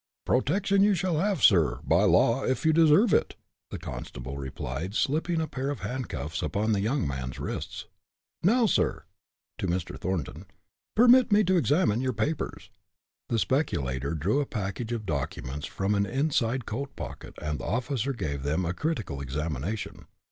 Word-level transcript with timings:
"Protection 0.25 0.81
you 0.81 0.95
shall 0.95 1.19
have, 1.19 1.43
sir, 1.43 1.79
by 1.83 2.05
law, 2.05 2.43
if 2.43 2.65
you 2.65 2.73
deserve 2.73 3.13
it!" 3.13 3.35
the 3.69 3.77
constable 3.77 4.35
replied, 4.35 4.95
slipping 4.95 5.39
a 5.39 5.45
pair 5.47 5.69
of 5.69 5.81
hand 5.81 6.09
cuffs 6.09 6.41
upon 6.41 6.71
the 6.71 6.81
young 6.81 7.07
man's 7.07 7.37
wrists. 7.37 7.85
"Now, 8.41 8.65
sir" 8.65 9.03
to 9.59 9.67
Mr. 9.67 9.99
Thornton 9.99 10.47
"permit 10.95 11.31
me 11.31 11.43
to 11.43 11.55
examine 11.55 12.01
your 12.01 12.13
papers." 12.13 12.71
The 13.29 13.37
speculator 13.37 14.15
drew 14.15 14.41
a 14.41 14.47
package 14.47 14.91
of 14.91 15.05
documents 15.05 15.67
from 15.67 15.93
an 15.93 16.07
inside 16.07 16.65
coat 16.65 16.95
pocket, 16.95 17.35
and 17.39 17.59
the 17.59 17.65
officer 17.65 18.11
gave 18.11 18.41
them 18.41 18.65
a 18.65 18.73
critical 18.73 19.21
examination. 19.21 20.07